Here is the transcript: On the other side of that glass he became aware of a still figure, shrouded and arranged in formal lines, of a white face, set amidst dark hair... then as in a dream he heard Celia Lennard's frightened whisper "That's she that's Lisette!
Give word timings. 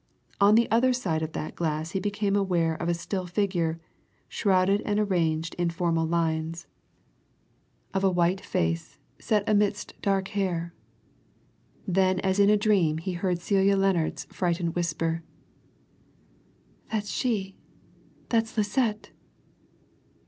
On 0.39 0.55
the 0.55 0.67
other 0.71 0.93
side 0.93 1.21
of 1.21 1.33
that 1.33 1.53
glass 1.55 1.91
he 1.91 1.99
became 1.99 2.35
aware 2.35 2.73
of 2.73 2.89
a 2.89 2.93
still 2.95 3.27
figure, 3.27 3.79
shrouded 4.27 4.81
and 4.81 4.99
arranged 4.99 5.53
in 5.59 5.69
formal 5.69 6.07
lines, 6.07 6.65
of 7.93 8.03
a 8.03 8.09
white 8.09 8.41
face, 8.41 8.97
set 9.19 9.47
amidst 9.47 9.93
dark 10.01 10.29
hair... 10.29 10.73
then 11.87 12.19
as 12.21 12.39
in 12.39 12.49
a 12.49 12.57
dream 12.57 12.97
he 12.97 13.13
heard 13.13 13.39
Celia 13.39 13.77
Lennard's 13.77 14.25
frightened 14.31 14.73
whisper 14.73 15.21
"That's 16.91 17.11
she 17.11 17.59
that's 18.29 18.57
Lisette! 18.57 19.11